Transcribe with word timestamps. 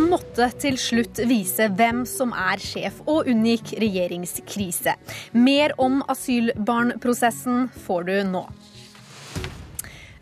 måtte 0.00 0.48
til 0.60 0.76
slutt 0.80 1.20
vise 1.28 1.68
hvem 1.78 2.04
som 2.08 2.34
er 2.36 2.62
sjef, 2.62 3.00
og 3.06 3.28
unngikk 3.30 3.74
regjeringskrise. 3.82 4.96
Mer 5.38 5.74
om 5.80 6.02
asylbarnprosessen 6.10 7.68
får 7.86 8.08
du 8.10 8.14
nå. 8.34 8.44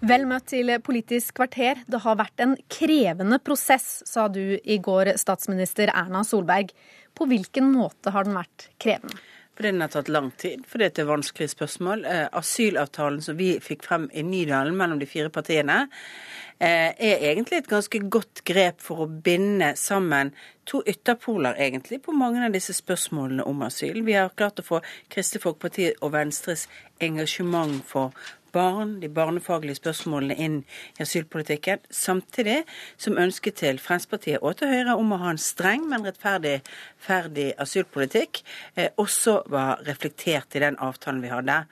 Vel 0.03 0.25
møtt 0.27 0.48
til 0.50 0.72
Politisk 0.82 1.36
kvarter. 1.39 1.85
Det 1.86 2.00
har 2.03 2.18
vært 2.18 2.43
en 2.43 2.57
krevende 2.66 3.39
prosess, 3.39 4.00
sa 4.08 4.27
du 4.27 4.58
i 4.58 4.80
går, 4.82 5.12
statsminister 5.21 5.93
Erna 5.95 6.25
Solberg. 6.27 6.73
På 7.14 7.29
hvilken 7.30 7.70
måte 7.70 8.11
har 8.11 8.27
den 8.27 8.34
vært 8.34 8.66
krevende? 8.82 9.20
Fordi 9.57 9.69
den 9.69 9.80
har 9.84 9.89
tatt 9.93 10.09
lang 10.09 10.30
tid, 10.41 10.64
fordi 10.68 10.89
det 10.89 11.03
er 11.03 11.11
vanskelige 11.11 11.53
spørsmål. 11.53 12.05
Eh, 12.09 12.29
asylavtalen 12.32 13.21
som 13.22 13.36
vi 13.36 13.50
fikk 13.61 13.85
frem 13.85 14.09
i 14.13 14.25
Nydalen 14.25 14.76
mellom 14.76 15.00
de 15.00 15.07
fire 15.07 15.29
partiene, 15.29 15.89
eh, 16.59 16.95
er 16.96 17.21
egentlig 17.21 17.59
et 17.59 17.68
ganske 17.68 18.00
godt 18.09 18.45
grep 18.45 18.81
for 18.81 19.04
å 19.04 19.23
binde 19.23 19.75
sammen 19.76 20.32
to 20.64 20.82
ytterpoler, 20.86 21.54
egentlig, 21.59 22.03
på 22.03 22.12
mange 22.17 22.45
av 22.45 22.53
disse 22.53 22.73
spørsmålene 22.73 23.45
om 23.46 23.62
asyl. 23.62 24.03
Vi 24.04 24.12
har 24.12 24.31
klart 24.31 24.62
å 24.62 24.64
få 24.64 24.81
Kristelig 25.11 25.43
Folkeparti 25.43 25.93
og 26.00 26.12
Venstres 26.12 26.68
engasjement 27.00 27.84
for 27.84 28.12
barn, 28.52 28.98
de 29.02 29.08
barnefaglige 29.12 29.80
spørsmålene 29.80 30.36
inn 30.36 30.58
i 30.98 31.04
asylpolitikken, 31.04 31.82
samtidig 31.90 32.62
som 33.00 33.19
ønsket 33.20 33.61
til 33.62 33.80
Fremskrittspartiet 33.83 34.42
og 34.42 34.58
til 34.61 34.72
Høyre 34.72 34.97
om 34.98 35.14
å 35.14 35.20
ha 35.22 35.33
en 35.33 35.41
streng, 35.41 35.86
men 35.91 36.05
rettferdig 36.06 36.61
ferdig 37.02 37.52
asylpolitikk 37.61 38.42
eh, 38.77 38.91
også 39.00 39.42
var 39.52 39.83
reflektert 39.86 40.56
i 40.56 40.62
den 40.64 40.78
avtalen 40.83 41.22
vi 41.25 41.33
hadde. 41.33 41.62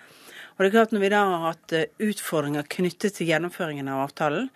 Og 0.61 0.67
det 0.67 0.75
er 0.75 0.75
klart 0.75 0.91
Når 0.93 1.01
vi 1.01 1.09
da 1.09 1.21
har 1.25 1.45
hatt 1.47 1.73
eh, 1.73 1.87
utfordringer 2.05 2.67
knyttet 2.69 3.15
til 3.17 3.31
gjennomføringen 3.31 3.87
av 3.89 4.03
avtalen, 4.03 4.51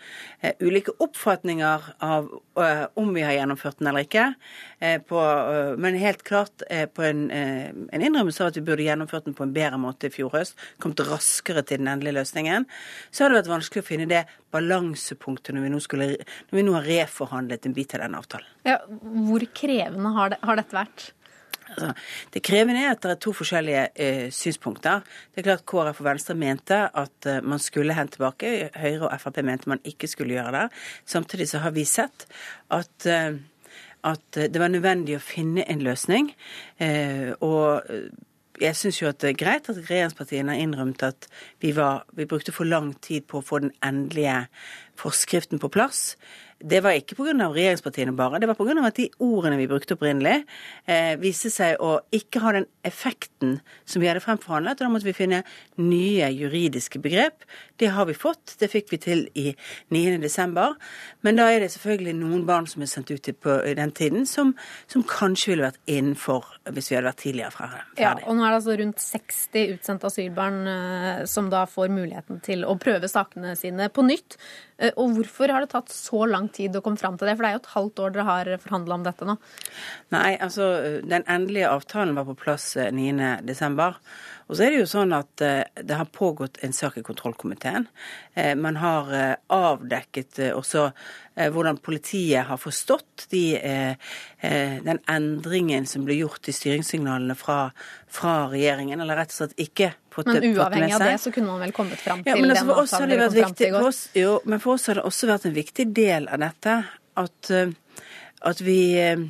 eh, 0.45 0.53
ulike 0.61 0.93
oppfatninger 1.01 1.87
av 2.05 2.29
eh, 2.61 2.83
om 3.01 3.09
vi 3.17 3.23
har 3.25 3.33
gjennomført 3.33 3.81
den 3.81 3.89
eller 3.89 4.05
ikke, 4.05 4.27
på, 5.09 5.21
men 5.81 5.97
helt 5.97 6.21
klart 6.27 6.61
på 6.93 7.05
en, 7.07 7.23
en 7.33 8.03
innrømmelse 8.05 8.43
av 8.43 8.51
at 8.51 8.59
vi 8.59 8.65
burde 8.67 8.85
gjennomført 8.85 9.25
den 9.25 9.37
på 9.37 9.47
en 9.47 9.55
bedre 9.55 9.79
måte 9.81 10.11
i 10.11 10.13
fjor 10.13 10.35
høst, 10.35 10.59
kommet 10.83 11.01
raskere 11.09 11.63
til 11.65 11.81
den 11.81 11.89
endelige 11.89 12.19
løsningen, 12.19 12.67
så 13.09 13.25
har 13.25 13.33
det 13.33 13.39
vært 13.39 13.53
vanskelig 13.55 13.85
å 13.85 13.89
finne 13.89 14.09
det 14.11 14.23
balansepunktet 14.53 15.57
når 15.57 15.65
vi 15.65 15.73
nå, 15.73 15.81
skulle, 15.83 16.11
når 16.51 16.59
vi 16.59 16.67
nå 16.67 16.77
har 16.77 16.89
reforhandlet 16.91 17.65
en 17.65 17.77
bit 17.79 17.97
av 17.97 18.05
den 18.05 18.19
avtalen. 18.19 18.55
Ja, 18.69 18.77
hvor 18.91 19.49
krevende 19.57 20.13
har, 20.19 20.35
det, 20.35 20.43
har 20.45 20.61
dette 20.61 20.83
vært? 20.83 21.09
Altså, 21.75 21.93
det 22.35 22.43
krevende 22.47 22.83
er 22.85 22.93
at 22.95 23.03
det 23.03 23.15
er 23.15 23.23
to 23.23 23.33
forskjellige 23.37 23.87
eh, 23.95 24.27
synspunkter. 24.35 25.03
Det 25.35 25.43
er 25.43 25.49
klart 25.51 25.65
KrF 25.67 26.03
og 26.03 26.09
Venstre 26.09 26.37
mente 26.39 26.79
at 26.87 27.31
eh, 27.31 27.41
man 27.43 27.63
skulle 27.63 27.97
hente 27.97 28.19
tilbake. 28.19 28.53
Høyre 28.79 29.09
og 29.09 29.17
Frp 29.21 29.43
mente 29.43 29.71
man 29.73 29.83
ikke 29.85 30.11
skulle 30.11 30.37
gjøre 30.39 30.55
det. 30.55 30.69
Samtidig 31.05 31.49
så 31.51 31.65
har 31.65 31.75
vi 31.75 31.85
sett 31.89 32.29
at 32.75 33.11
eh, 33.11 33.43
at 34.05 34.37
det 34.37 34.61
var 34.61 34.69
nødvendig 34.69 35.17
å 35.17 35.23
finne 35.25 35.65
en 35.65 35.81
løsning. 35.81 36.27
Eh, 36.77 37.31
og 37.41 37.81
jeg 38.61 38.77
syns 38.79 39.01
jo 39.01 39.09
at 39.11 39.21
det 39.23 39.33
er 39.33 39.39
greit 39.41 39.69
at 39.71 39.81
regjeringspartiene 39.81 40.55
har 40.55 40.63
innrømt 40.63 41.03
at 41.07 41.29
vi, 41.63 41.73
var, 41.77 42.05
vi 42.15 42.27
brukte 42.29 42.55
for 42.55 42.69
lang 42.69 42.93
tid 43.03 43.27
på 43.31 43.41
å 43.41 43.47
få 43.47 43.63
den 43.65 43.73
endelige 43.85 44.45
forskriften 45.01 45.63
på 45.63 45.73
plass. 45.75 46.15
Det 46.65 46.81
var 46.81 46.97
ikke 46.97 47.17
pga. 47.19 47.35
regjeringspartiene 47.53 48.15
bare, 48.17 48.41
det 48.41 48.49
var 48.49 48.57
pga. 48.57 48.87
at 48.87 48.97
de 48.97 49.11
ordene 49.21 49.59
vi 49.61 49.69
brukte 49.69 49.97
opprinnelig, 49.99 50.45
eh, 50.87 51.17
viste 51.21 51.51
seg 51.53 51.77
å 51.79 52.01
ikke 52.13 52.41
ha 52.41 52.53
den 52.53 52.67
effekten 52.85 53.61
som 53.85 54.01
vi 54.01 54.09
hadde 54.09 54.25
fremforhandlet. 54.25 54.73
og 54.73 54.79
Da 54.79 54.89
måtte 54.89 55.05
vi 55.05 55.13
finne 55.13 55.45
nye 55.77 56.31
juridiske 56.33 57.01
begrep. 57.01 57.45
Det 57.77 57.89
har 57.93 58.07
vi 58.07 58.15
fått. 58.15 58.57
Det 58.59 58.71
fikk 58.71 58.91
vi 58.91 58.97
til 58.97 59.29
i 59.35 59.55
9.12. 59.91 60.77
Men 61.23 61.37
da 61.37 61.51
er 61.51 61.61
det 61.61 61.71
selvfølgelig 61.73 62.15
noen 62.17 62.47
barn 62.47 62.67
som 62.67 62.83
er 62.83 62.87
sendt 62.87 63.11
ut 63.11 63.29
på 63.41 63.75
den 63.77 63.93
tiden, 63.93 64.27
som, 64.27 64.55
som 64.87 65.03
kanskje 65.03 65.53
ville 65.53 65.69
vært 65.69 65.81
innenfor 65.87 66.45
hvis 66.73 66.91
vi 66.91 66.97
hadde 66.97 67.11
vært 67.11 67.23
tidligere 67.23 67.53
ferdig. 67.55 67.83
Ja, 68.01 68.15
og 68.25 68.37
nå 68.37 68.45
er 68.45 68.55
det 68.55 68.61
altså 68.61 68.77
rundt 68.81 69.03
60 69.03 69.75
utsendte 69.75 70.09
asylbarn 70.09 70.61
eh, 70.71 71.25
som 71.31 71.51
da 71.53 71.65
får 71.69 71.93
muligheten 71.93 72.41
til 72.45 72.65
å 72.65 72.77
prøve 72.81 73.11
sakene 73.11 73.53
sine 73.59 73.91
på 73.93 74.05
nytt. 74.07 74.39
Eh, 74.79 74.95
og 74.97 75.19
hvorfor 75.19 75.53
har 75.53 75.65
det 75.65 75.73
tatt 75.75 75.93
så 75.93 76.25
lang 76.31 76.49
tid 76.55 76.77
å 76.77 76.83
komme 76.85 77.01
fram 77.01 77.19
til 77.19 77.29
det? 77.29 77.37
For 77.37 77.45
det 77.45 77.51
er 77.51 77.57
jo 77.57 77.63
et 77.63 77.73
halvt 77.75 78.03
år 78.05 78.15
dere 78.15 78.29
har 78.29 78.51
forhandla 78.63 78.99
om 78.99 79.07
dette 79.07 79.29
nå. 79.29 79.35
Nei, 80.15 80.31
altså 80.43 80.69
den 81.05 81.27
endelige 81.31 81.73
avtalen 81.73 82.15
var 82.19 82.29
på 82.29 82.37
plass 82.45 82.75
9.12. 82.77 83.83
Eh, 83.83 83.99
og 84.45 84.59
så 84.59 84.67
er 84.67 84.75
det 84.75 84.81
jo 84.83 84.89
sånn 84.91 85.15
at 85.17 85.45
eh, 85.45 85.65
det 85.81 85.99
har 85.99 86.13
pågått 86.13 86.61
en 86.67 86.77
sak 86.77 86.99
i 87.01 87.05
kontrollkomiteen. 87.07 87.89
Man 88.59 88.81
har 88.83 89.13
avdekket 89.55 90.41
også 90.57 90.89
hvordan 91.55 91.77
politiet 91.83 92.49
har 92.49 92.59
forstått 92.59 93.29
de, 93.31 93.45
den 94.83 94.99
endringen 95.11 95.87
som 95.87 96.03
ble 96.07 96.17
gjort 96.19 96.51
i 96.51 96.55
styringssignalene 96.57 97.37
fra, 97.39 97.69
fra 98.11 98.35
regjeringen, 98.51 98.99
eller 98.99 99.23
rett 99.23 99.31
og 99.31 99.39
slett 99.39 99.63
ikke 99.63 99.93
men 100.17 100.45
uavhengig 100.53 100.95
av 100.95 101.05
det 101.09 101.19
så 101.23 101.33
kunne 101.35 101.53
man 101.53 101.63
vel 101.65 101.73
kommet 101.77 102.01
fram 102.01 102.23
til 102.23 102.31
ja, 102.31 102.37
men 102.41 102.53
altså, 102.55 102.67
den 102.67 102.83
avtalen 102.83 103.13
dere 103.15 103.29
kom 103.29 103.39
fram 103.41 103.55
til 103.59 103.67
i 103.67 103.73
går? 103.75 103.89
Oss, 103.89 104.03
jo, 104.15 104.35
men 104.45 104.63
for 104.63 104.77
oss 104.77 104.87
har 104.91 105.01
det 105.01 105.07
også 105.11 105.31
vært 105.31 105.49
en 105.51 105.57
viktig 105.57 105.87
del 105.97 106.29
av 106.31 106.43
dette 106.45 106.77
at, 107.25 107.51
at 108.51 108.63
vi 108.65 108.79
eh, 109.01 109.25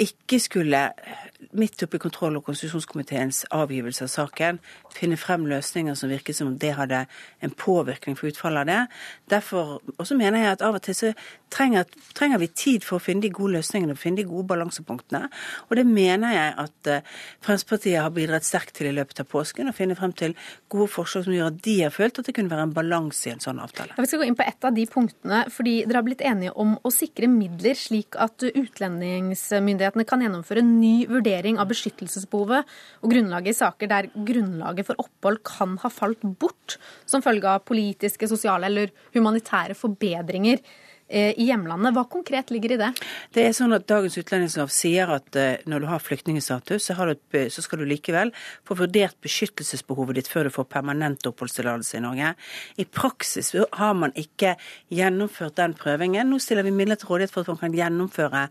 ikke 0.00 0.38
skulle 0.40 0.88
midt 1.52 1.82
oppi 1.84 1.98
kontroll- 2.00 2.36
og 2.38 2.46
konstitusjonskomiteens 2.46 3.42
avgivelse 3.52 4.06
av 4.06 4.10
saken, 4.12 4.58
finne 4.94 5.18
frem 5.20 5.44
løsninger 5.50 5.96
som 5.98 6.10
virket 6.12 6.36
som 6.36 6.48
om 6.52 6.56
det 6.58 6.72
hadde 6.78 7.04
en 7.42 7.54
påvirkning 7.58 8.16
for 8.16 8.30
utfallet 8.30 8.62
av 8.62 8.70
det. 8.70 8.80
Derfor 9.34 9.80
også 9.98 10.16
mener 10.16 10.40
jeg 10.40 10.52
at 10.56 10.64
av 10.64 10.78
og 10.78 10.84
til 10.86 10.96
så 10.96 11.12
trenger, 11.52 11.84
trenger 12.16 12.40
vi 12.40 12.48
tid 12.48 12.86
for 12.86 12.96
å 12.96 13.04
finne 13.04 13.26
de 13.26 13.32
gode 13.34 13.58
løsningene, 13.58 13.96
og 13.96 14.00
finne 14.00 14.22
de 14.22 14.28
gode 14.28 14.46
balansepunktene. 14.52 15.26
Og 15.68 15.76
det 15.76 15.84
mener 15.88 16.32
jeg 16.36 16.54
at 16.64 16.90
uh, 16.90 17.18
Fremskrittspartiet 17.44 18.00
har 18.00 18.14
bidratt 18.14 18.48
sterkt 18.48 18.76
til 18.78 18.88
i 18.88 18.94
løpet 18.96 19.20
av 19.20 19.28
påsken, 19.28 19.68
å 19.68 19.76
finne 19.76 19.98
frem 19.98 20.14
til 20.16 20.36
gode 20.72 20.88
forslag 20.94 21.26
som 21.26 21.36
gjør 21.36 21.52
at 21.52 21.60
de 21.66 21.76
har 21.82 21.92
følt 21.94 22.22
at 22.22 22.30
det 22.30 22.36
kunne 22.38 22.52
være 22.52 22.68
en 22.70 22.76
balanse 22.76 23.28
i 23.28 23.34
en 23.34 23.44
sånn 23.44 23.60
avtale. 23.62 23.98
Vi 23.98 24.08
skal 24.08 24.22
gå 24.22 24.30
inn 24.30 24.38
på 24.38 24.46
ett 24.46 24.64
av 24.64 24.76
de 24.76 24.86
punktene, 24.88 25.44
fordi 25.52 25.76
dere 25.84 26.00
har 26.00 26.08
blitt 26.08 26.24
enige 26.24 26.56
om 26.62 26.78
å 26.80 26.94
sikre 26.94 27.28
midler 27.28 27.76
slik 27.78 28.16
at 28.20 28.46
utlendingsmyndighetene 28.48 29.81
kan 30.08 30.22
gjennomføre 30.22 30.62
en 30.62 30.76
ny 30.80 31.06
vurdering 31.10 31.58
av 31.58 31.68
beskyttelsesbehovet 31.72 32.68
og 33.02 33.10
grunnlaget 33.10 33.54
i 33.54 33.58
saker 33.58 33.90
der 33.90 34.10
grunnlaget 34.14 34.86
for 34.86 35.02
opphold 35.02 35.42
kan 35.44 35.76
ha 35.82 35.90
falt 35.92 36.22
bort 36.22 36.78
som 37.04 37.24
følge 37.24 37.48
av 37.48 37.64
politiske, 37.66 38.28
sosiale 38.30 38.70
eller 38.70 38.94
humanitære 39.16 39.74
forbedringer 39.78 40.62
i 41.12 41.46
hjemlandet. 41.46 41.92
Hva 41.96 42.04
konkret 42.08 42.50
ligger 42.50 42.74
i 42.74 42.78
det? 42.80 42.90
Det 43.34 43.44
er 43.44 43.54
sånn 43.56 43.74
at 43.76 43.84
Dagens 43.90 44.16
utlendingslov 44.20 44.70
sier 44.72 45.10
at 45.12 45.36
eh, 45.38 45.60
når 45.68 45.84
du 45.84 45.88
har 45.90 46.02
flyktningstatus, 46.02 46.88
så, 46.88 47.64
skal 47.64 47.82
du 47.82 47.86
likevel 47.88 48.32
få 48.68 48.76
vurdert 48.78 49.18
beskyttelsesbehovet 49.24 50.18
ditt 50.18 50.30
før 50.30 50.48
du 50.48 50.54
får 50.54 50.68
permanent 50.72 51.26
oppholdstillatelse 51.28 51.98
i 51.98 52.02
Norge. 52.04 52.32
I 52.80 52.86
praksis 52.88 53.52
har 53.52 53.94
man 53.98 54.14
ikke 54.18 54.54
gjennomført 54.92 55.58
den 55.60 55.76
prøvingen. 55.78 56.30
Nå 56.30 56.40
stiller 56.42 56.66
vi 56.66 56.74
midler 56.74 57.00
til 57.00 57.12
rådighet 57.12 57.34
for 57.34 57.44
at 57.44 57.52
man 57.52 57.60
kan 57.60 57.76
gjennomføre 57.76 58.46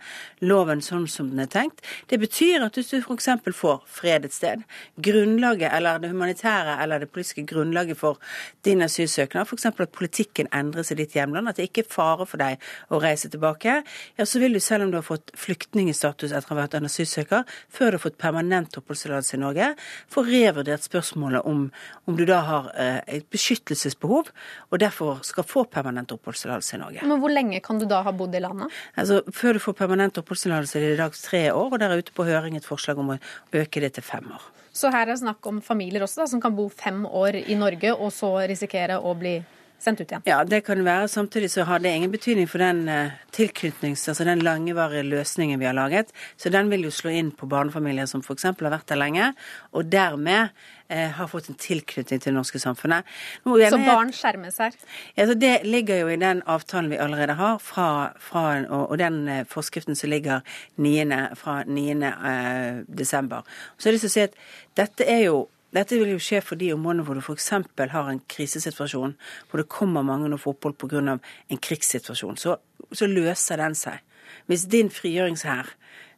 loven 0.45 0.83
sånn 0.85 1.07
som 1.11 1.31
den 1.31 1.43
er 1.45 1.51
tenkt. 1.51 1.81
Det 2.11 2.21
betyr 2.21 2.67
at 2.67 2.77
hvis 2.77 2.93
du 2.93 2.99
f.eks. 3.01 3.29
får 3.57 3.81
fred 3.89 4.27
et 4.27 4.35
sted, 4.35 4.65
grunnlaget 5.01 5.71
eller 5.73 6.01
det 6.01 6.11
humanitære 6.13 6.77
eller 6.83 7.03
det 7.03 7.11
politiske 7.11 7.45
grunnlaget 7.49 7.99
for 7.99 8.21
din 8.65 8.85
asylsøknad, 8.85 9.47
f.eks. 9.49 9.69
at 9.71 9.95
politikken 9.95 10.49
endres 10.53 10.91
i 10.91 10.99
ditt 10.99 11.15
hjemland, 11.17 11.49
at 11.49 11.59
det 11.59 11.69
ikke 11.69 11.85
er 11.85 11.91
fare 11.91 12.27
for 12.29 12.41
deg 12.41 12.50
deg 12.51 12.69
å 12.91 12.99
reise 13.01 13.31
tilbake, 13.31 13.81
ja, 14.19 14.27
så 14.27 14.41
vil 14.41 14.55
du, 14.55 14.61
selv 14.63 14.85
om 14.85 14.93
du 14.93 14.99
har 14.99 15.05
fått 15.05 15.33
flyktningstatus 15.39 16.31
etter 16.31 16.51
å 16.51 16.55
ha 16.55 16.61
vært 16.63 16.77
en 16.79 16.89
asylsøker, 16.89 17.47
før 17.71 17.91
du 17.91 17.99
har 17.99 18.03
fått 18.05 18.19
permanent 18.21 18.77
oppholdstillatelse 18.79 19.37
i 19.37 19.41
Norge, 19.41 19.71
få 20.11 20.25
revurdert 20.27 20.85
spørsmålet 20.85 21.47
om, 21.47 21.65
om 22.09 22.19
du 22.19 22.25
da 22.29 22.41
har 22.47 22.71
eh, 22.75 22.99
et 23.17 23.27
beskyttelsesbehov, 23.31 24.31
og 24.69 24.81
derfor 24.81 25.21
skal 25.27 25.47
få 25.47 25.65
permanent 25.71 26.13
oppholdstillatelse 26.15 26.77
i 26.77 26.81
Norge. 26.83 27.07
Men 27.07 27.21
hvor 27.23 27.33
lenge 27.33 27.61
kan 27.63 27.81
du 27.81 27.87
da 27.89 28.03
ha 28.05 28.15
bodd 28.15 28.35
i 28.37 28.43
landet? 28.43 28.73
Altså, 28.95 29.21
Før 29.35 29.57
du 29.57 29.63
får 29.63 29.77
permanent 29.79 30.17
oppholdstillatelse 30.21 30.79
er 30.79 30.87
det 30.87 30.95
i 30.95 31.03
dag 31.03 31.15
tre 31.17 31.45
år, 31.51 31.69
og 31.71 31.79
der 31.79 31.93
er 31.93 32.01
ute 32.01 32.15
på 32.15 32.27
høring 32.27 32.57
et 32.59 32.67
forslag 32.67 32.99
om 33.01 33.15
å 33.15 33.21
øke 33.61 33.83
det 33.83 33.95
til 33.97 34.05
fem 34.05 34.27
år. 34.31 34.49
Så 34.71 34.91
her 34.91 35.03
er 35.03 35.11
det 35.11 35.19
snakk 35.19 35.47
om 35.49 35.59
familier 35.63 36.05
også, 36.05 36.23
da, 36.23 36.29
som 36.31 36.41
kan 36.43 36.55
bo 36.55 36.69
fem 36.71 37.03
år 37.05 37.41
i 37.41 37.57
Norge, 37.59 37.91
og 37.91 38.13
så 38.15 38.31
risikere 38.47 39.01
å 39.03 39.11
bli 39.19 39.41
sendt 39.81 40.01
ut 40.01 40.11
igjen. 40.11 40.23
Ja, 40.29 40.41
det 40.47 40.61
kan 40.67 40.83
være. 40.85 41.07
Samtidig 41.11 41.51
så 41.53 41.65
har 41.67 41.81
det 41.81 41.93
ingen 41.95 42.11
betydning 42.13 42.47
for 42.49 42.61
den 42.61 42.83
uh, 42.89 43.13
tilknytnings... 43.35 44.07
Altså 44.11 44.25
den 44.27 44.43
langevarige 44.45 45.03
løsningen 45.07 45.59
vi 45.59 45.67
har 45.67 45.75
laget. 45.77 46.11
Så 46.37 46.51
den 46.53 46.69
vil 46.71 46.85
jo 46.85 46.93
slå 46.93 47.13
inn 47.17 47.31
på 47.35 47.49
barnefamilier 47.49 48.09
som 48.09 48.23
f.eks. 48.23 48.49
har 48.51 48.71
vært 48.73 48.89
der 48.91 48.99
lenge, 49.01 49.31
og 49.71 49.89
dermed 49.91 50.51
uh, 50.51 51.07
har 51.17 51.29
fått 51.31 51.49
en 51.51 51.59
tilknytning 51.61 52.21
til 52.21 52.31
det 52.31 52.35
norske 52.37 52.61
samfunnet. 52.61 53.07
Nå, 53.45 53.57
så 53.73 53.79
barn 53.81 54.13
skjermes 54.15 54.59
her? 54.61 54.77
Ja, 55.17 55.27
så 55.29 55.37
Det 55.41 55.53
ligger 55.65 56.03
jo 56.03 56.11
i 56.11 56.19
den 56.21 56.43
avtalen 56.45 56.91
vi 56.91 56.99
allerede 57.01 57.37
har, 57.39 57.57
fra, 57.63 57.87
fra, 58.19 58.45
og, 58.69 58.97
den 59.01 59.23
uh, 59.29 59.41
forskriften 59.49 59.97
som 59.97 60.13
ligger 60.13 60.45
9, 60.77 60.99
fra 61.39 61.63
9. 61.65 62.85
desember. 62.87 63.47
Så 63.77 63.89
jeg 63.89 63.91
har 63.91 63.97
lyst 63.97 64.07
til 64.07 64.13
å 64.13 64.17
si 64.19 64.27
at 64.29 64.39
dette 64.77 65.09
er 65.09 65.25
jo 65.29 65.41
Dette 65.71 65.99
vil 65.99 66.13
jo 66.13 66.21
skje 66.21 66.41
for 66.43 66.59
de 66.59 66.73
områdene 66.75 67.05
hvor 67.07 67.15
du 67.17 67.23
f.eks. 67.23 67.49
har 67.93 68.11
en 68.11 68.23
krisesituasjon, 68.31 69.15
hvor 69.49 69.61
det 69.61 69.69
kommer 69.71 70.03
mange 70.03 70.31
og 70.31 70.41
får 70.43 70.57
opphold 70.57 70.77
pga. 70.81 71.17
en 71.49 71.61
krigssituasjon. 71.67 72.37
Så, 72.37 72.57
så 72.91 73.07
løser 73.07 73.61
den 73.61 73.75
seg. 73.75 74.01
Hvis 74.47 74.67
din 74.71 74.89
frigjøringshær 74.91 75.71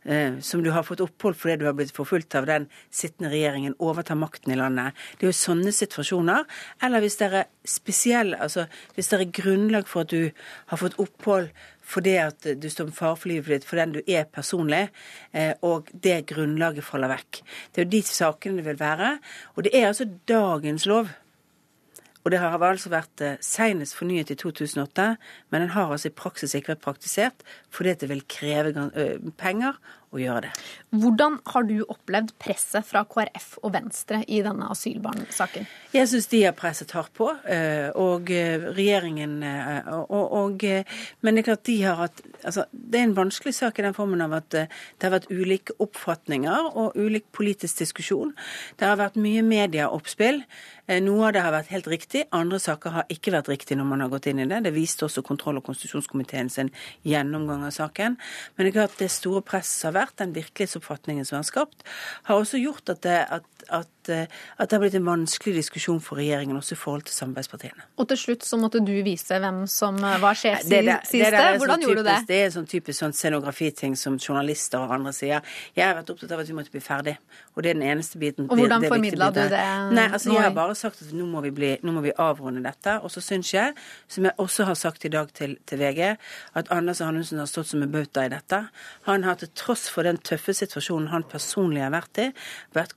eh, 0.06 0.40
som 0.42 0.64
du 0.64 0.72
har 0.74 0.86
fått 0.88 1.04
opphold 1.04 1.38
fordi 1.38 1.60
du 1.62 1.66
har 1.68 1.76
blitt 1.78 1.94
forfulgt 1.96 2.36
av 2.36 2.48
den 2.50 2.68
sittende 2.94 3.32
regjeringen, 3.34 3.76
overtar 3.80 4.18
makten 4.20 4.54
i 4.54 4.58
landet. 4.60 4.98
Det 5.18 5.28
er 5.28 5.32
jo 5.32 5.38
sånne 5.38 5.74
situasjoner. 5.76 6.48
Eller 6.84 7.04
hvis 7.04 7.20
det 7.22 7.30
er 7.30 7.50
spesiell, 7.66 8.34
altså 8.34 8.68
hvis 8.96 9.12
det 9.12 9.20
er 9.20 9.36
grunnlag 9.42 9.90
for 9.90 10.06
at 10.06 10.14
du 10.14 10.32
har 10.72 10.82
fått 10.82 11.00
opphold 11.02 11.52
fordi 11.84 12.16
at 12.22 12.48
du 12.60 12.70
står 12.72 12.90
med 12.90 12.98
fare 12.98 13.18
for 13.20 13.32
livet 13.32 13.52
ditt 13.52 13.68
for 13.68 13.80
den 13.82 13.98
du 13.98 14.02
er 14.08 14.30
personlig, 14.32 14.88
eh, 15.36 15.54
og 15.62 15.92
det 15.94 16.24
grunnlaget 16.32 16.88
faller 16.88 17.12
vekk. 17.12 17.42
Det 17.72 17.82
er 17.82 17.88
jo 17.88 17.94
de 17.96 18.02
sakene 18.08 18.62
det 18.62 18.68
vil 18.70 18.80
være. 18.80 19.18
Og 19.56 19.68
det 19.68 19.76
er 19.76 19.90
altså 19.92 20.10
dagens 20.30 20.88
lov 20.90 21.12
og 22.24 22.32
det 22.32 22.40
har 22.40 22.56
altså 22.56 22.88
vært 22.88 23.22
eh, 23.22 23.40
senest 23.44 23.98
fornyet 24.00 24.32
i 24.32 24.38
2008, 24.40 25.08
men 25.52 25.66
den 25.66 25.74
har 25.76 25.92
altså 25.92 26.08
i 26.08 26.16
praksis 26.16 26.56
ikke 26.56 26.72
vært 26.72 26.86
praktisert 26.86 27.44
fordi 27.74 27.98
det 28.00 28.10
vil 28.14 28.24
kreve 28.32 28.88
penger 29.36 29.76
å 30.13 30.21
gjøre 30.21 30.48
det. 30.48 30.51
Hvordan 30.94 31.39
har 31.50 31.68
du 31.69 31.75
opplevd 31.83 32.33
presset 32.42 32.86
fra 32.86 33.04
KrF 33.10 33.57
og 33.63 33.74
Venstre 33.75 34.21
i 34.27 34.42
denne 34.45 34.69
asylbarnsaken? 34.74 35.68
Jeg 35.94 36.10
syns 36.10 36.30
de 36.31 36.44
har 36.45 36.56
presset 36.57 36.94
hardt 36.95 37.13
på, 37.18 37.30
eh, 37.50 37.89
og 38.00 38.31
eh, 38.33 38.68
regjeringen 38.74 39.39
og, 39.44 40.36
og, 40.38 40.63
Men 41.21 41.36
det 41.36 41.44
er 41.44 41.48
klart 41.48 41.65
de 41.68 41.77
har 41.83 41.98
hatt 42.00 42.21
altså, 42.44 42.65
Det 42.71 43.00
er 43.00 43.07
en 43.07 43.15
vanskelig 43.18 43.54
sak 43.57 43.80
i 43.80 43.86
den 43.86 43.95
formen 43.98 44.21
av 44.24 44.36
at 44.38 44.50
det 44.54 44.68
har 45.01 45.13
vært 45.15 45.31
ulike 45.31 45.75
oppfatninger 45.83 46.69
og 46.74 46.98
ulik 46.98 47.25
politisk 47.36 47.81
diskusjon. 47.83 48.33
Det 48.80 48.88
har 48.88 49.00
vært 49.00 49.19
mye 49.19 49.44
medieoppspill. 49.45 50.44
Noe 50.83 51.30
av 51.30 51.31
det 51.31 51.44
har 51.45 51.54
vært 51.56 51.71
helt 51.71 51.88
riktig, 51.88 52.25
andre 52.36 52.57
saker 52.60 52.92
har 52.92 53.12
ikke 53.13 53.31
vært 53.31 53.48
riktig 53.48 53.77
når 53.80 53.88
man 53.88 54.01
har 54.04 54.10
gått 54.12 54.27
inn 54.27 54.42
i 54.44 54.48
det. 54.50 54.60
Det 54.65 54.74
viste 54.75 55.06
også 55.07 55.24
kontroll- 55.24 55.62
og 55.62 55.63
konstitusjonskomiteen 55.63 56.50
sin 56.51 56.74
gjennomgang 57.07 57.63
av 57.63 57.71
saken. 57.71 58.18
Men 58.56 58.65
det 58.65 58.74
er 58.74 58.80
klart 58.81 59.00
det 59.00 59.07
store 59.13 59.42
presset 59.48 59.88
har 59.88 59.95
vært 59.95 60.03
vært, 60.04 60.18
den 60.22 60.36
virkelighetsoppfatningen 60.38 61.28
som 61.28 61.40
er 61.40 61.48
skapt, 61.48 61.84
har 62.30 62.40
også 62.40 62.62
gjort 62.62 62.94
at 62.94 63.04
det, 63.06 63.20
at, 63.40 63.68
at, 63.70 64.03
eh, 64.12 64.26
at 64.58 64.70
det 64.70 64.78
har 64.78 64.84
blitt 64.84 64.98
en 65.00 65.08
vanskelig 65.08 65.56
diskusjon 65.62 66.02
for 66.04 66.20
regjeringen 66.20 66.58
også 66.58 66.76
i 66.76 66.80
forhold 66.80 67.06
til 67.08 67.16
samarbeidspartiene. 67.16 67.88
Og 68.02 68.10
til 68.12 68.20
slutt 68.20 68.48
så 68.48 68.60
måtte 68.60 68.82
du 68.84 68.94
vise 69.06 69.40
hvem 69.40 69.64
som 69.72 70.00
var 70.02 70.38
sjef 70.40 70.66
siste. 70.66 71.44
Hvordan 71.62 71.86
gjorde 71.86 72.04
du 72.04 72.10
det? 72.10 72.18
Det 72.28 72.40
er 72.40 72.50
en 72.50 72.56
sånn 72.58 72.70
typisk 72.70 73.00
sånn 73.00 73.16
scenografiting 73.16 73.98
som 74.00 74.18
journalister 74.20 74.84
og 74.84 74.94
andre 74.98 75.14
sier. 75.16 75.44
Jeg 75.78 75.86
har 75.88 75.98
vært 76.00 76.12
opptatt 76.14 76.34
av 76.36 76.44
at 76.44 76.50
vi 76.50 76.58
måtte 76.58 76.74
bli 76.74 76.82
ferdig, 76.84 77.16
og 77.54 77.64
det 77.64 77.74
er 77.74 77.80
den 77.80 77.88
eneste 77.94 78.20
biten. 78.22 78.50
Og 78.50 78.60
hvordan 78.60 78.86
formidla 78.88 79.30
du 79.34 79.42
det? 79.52 79.64
Nei, 79.94 80.08
altså 80.10 80.34
Jeg 80.34 80.46
har 80.48 80.56
bare 80.56 80.76
sagt 80.78 81.02
at 81.06 81.14
nå 81.16 81.28
må 81.30 81.44
vi, 81.46 81.54
bli, 81.56 81.72
nå 81.84 81.96
må 81.96 82.04
vi 82.06 82.14
avrunde 82.18 82.64
dette. 82.66 82.98
Og 83.04 83.12
så 83.14 83.24
syns 83.24 83.54
jeg, 83.54 83.74
som 84.12 84.28
jeg 84.28 84.36
også 84.42 84.68
har 84.70 84.80
sagt 84.80 85.06
i 85.06 85.12
dag 85.14 85.32
til, 85.38 85.58
til 85.70 85.82
VG, 85.82 86.02
at 86.60 86.72
Anders 86.74 87.02
Anundsen 87.02 87.42
har 87.42 87.50
stått 87.50 87.72
som 87.72 87.84
en 87.86 87.92
bauta 87.94 88.26
i 88.26 88.32
dette. 88.34 88.64
Han 89.08 89.28
har 89.28 89.40
til 89.42 89.52
tross 89.58 89.88
for 89.92 90.08
den 90.08 90.20
tøffe 90.24 90.56
situasjonen 90.58 91.12
han 91.14 91.26
personlig 91.30 91.84
har 91.84 91.94
vært 91.94 92.22
i, 92.24 92.30
vært 92.76 92.96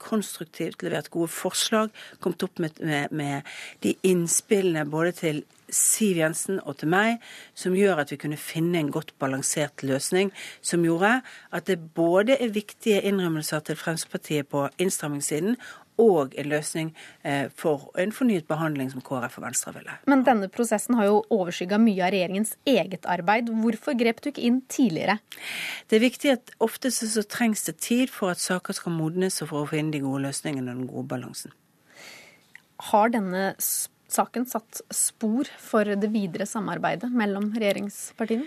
levert 0.97 1.13
gode 1.13 1.29
forslag, 1.29 1.93
kommet 2.21 2.43
opp 2.43 2.59
med, 2.59 2.81
med, 2.81 3.13
med 3.13 3.43
de 3.83 3.95
innspillene 4.03 4.87
både 4.89 5.13
til 5.13 5.45
Siv 5.67 6.21
Jensen 6.21 6.61
og 6.63 6.77
til 6.79 6.89
meg, 6.93 7.19
som 7.55 7.75
gjør 7.75 8.05
at 8.05 8.13
vi 8.13 8.21
kunne 8.23 8.39
finne 8.39 8.79
en 8.79 8.93
godt 8.95 9.13
balansert 9.19 9.83
løsning. 9.83 10.31
Som 10.63 10.85
gjorde 10.87 11.21
at 11.51 11.67
det 11.67 11.81
både 11.95 12.37
er 12.39 12.55
viktige 12.55 13.03
innrømmelser 13.03 13.65
til 13.67 13.77
Fremskrittspartiet 13.77 14.47
på 14.49 14.69
innstrammingssiden, 14.79 15.57
og 16.03 16.35
en 16.39 16.49
løsning 16.51 16.91
eh, 17.23 17.47
for 17.57 17.89
en 18.01 18.13
fornyet 18.15 18.47
behandling 18.49 18.91
som 18.93 19.05
KrF 19.05 19.39
og 19.41 19.47
Venstre 19.47 19.75
ville. 19.77 19.97
Men 20.11 20.25
denne 20.27 20.49
prosessen 20.53 20.99
har 20.99 21.09
jo 21.09 21.23
overskygga 21.35 21.79
mye 21.83 22.05
av 22.05 22.13
regjeringens 22.15 22.55
eget 22.69 23.09
arbeid. 23.11 23.51
Hvorfor 23.63 23.97
grep 23.99 24.23
du 24.23 24.31
ikke 24.33 24.45
inn 24.47 24.63
tidligere? 24.73 25.19
Det 25.89 25.99
er 25.99 26.07
viktig 26.07 26.35
at 26.35 26.55
ofte 26.65 26.93
så 26.95 27.25
trengs 27.25 27.67
det 27.69 27.79
tid 27.85 28.13
for 28.13 28.35
at 28.35 28.43
saker 28.43 28.77
skal 28.77 28.97
modnes, 28.97 29.41
og 29.43 29.53
for 29.53 29.65
å 29.65 29.71
finne 29.71 29.95
de 29.95 30.03
gode 30.05 30.25
løsningene 30.27 30.73
og 30.73 30.83
den 30.83 30.91
gode 30.91 31.11
balansen. 31.15 31.55
Har 32.91 33.13
denne 33.13 33.55
saken 34.13 34.45
satt 34.49 34.83
spor 34.95 35.49
for 35.61 35.89
det 35.89 36.11
videre 36.13 36.47
samarbeidet 36.49 37.11
mellom 37.15 37.51
regjeringspartiene? 37.57 38.47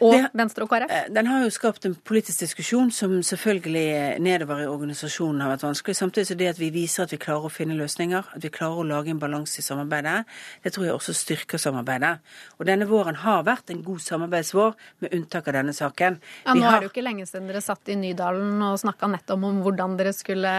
Og 0.00 0.14
det, 0.14 0.22
Venstre 0.36 0.64
og 0.64 0.70
KrF? 0.72 0.90
Eh, 0.90 1.08
den 1.12 1.28
har 1.28 1.42
jo 1.44 1.50
skapt 1.52 1.84
en 1.88 1.94
politisk 1.94 2.40
diskusjon 2.44 2.90
som 2.94 3.18
selvfølgelig 3.26 4.20
nedover 4.22 4.62
i 4.64 4.68
organisasjonen 4.70 5.42
har 5.44 5.52
vært 5.52 5.66
vanskelig. 5.66 5.96
Samtidig 5.98 6.30
så 6.30 6.36
det 6.40 6.48
at 6.54 6.60
vi 6.60 6.70
viser 6.74 7.04
at 7.04 7.12
vi 7.12 7.20
klarer 7.20 7.48
å 7.48 7.52
finne 7.52 7.76
løsninger, 7.78 8.30
at 8.36 8.44
vi 8.44 8.52
klarer 8.52 8.80
å 8.80 8.86
lage 8.88 9.12
en 9.12 9.20
balanse 9.20 9.60
i 9.60 9.64
samarbeidet, 9.64 10.24
det 10.64 10.72
tror 10.74 10.86
jeg 10.86 10.96
også 10.96 11.14
styrker 11.16 11.60
samarbeidet. 11.60 12.14
Og 12.58 12.68
denne 12.68 12.88
våren 12.88 13.18
har 13.22 13.44
vært 13.48 13.72
en 13.74 13.82
god 13.84 14.00
samarbeidsvår, 14.04 14.78
med 15.04 15.14
unntak 15.16 15.48
av 15.48 15.56
denne 15.58 15.74
saken. 15.76 16.18
Ja, 16.46 16.54
Nå 16.54 16.64
har... 16.64 16.78
er 16.78 16.84
det 16.84 16.88
jo 16.88 16.92
ikke 16.94 17.04
lenge 17.04 17.26
siden 17.28 17.48
dere 17.50 17.62
satt 17.64 17.92
i 17.92 17.96
Nydalen 18.00 18.62
og 18.64 18.78
snakka 18.80 19.08
nettopp 19.12 19.46
om 19.50 19.60
hvordan 19.64 19.98
dere 20.00 20.14
skulle 20.16 20.54